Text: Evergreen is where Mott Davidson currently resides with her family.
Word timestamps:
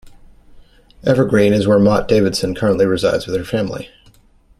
Evergreen 1.03 1.53
is 1.53 1.67
where 1.67 1.77
Mott 1.77 2.07
Davidson 2.07 2.55
currently 2.55 2.87
resides 2.87 3.27
with 3.27 3.35
her 3.35 3.43
family. 3.45 3.89